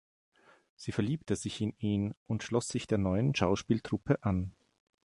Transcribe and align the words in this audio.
Sie 0.77 0.91
verliebte 0.91 1.35
sich 1.35 1.61
in 1.61 1.77
ihn 1.77 2.15
und 2.25 2.41
schloss 2.41 2.67
sich 2.69 2.87
der 2.87 2.97
neuen 2.97 3.35
Schauspieltruppe 3.35 4.17
an. 4.23 4.51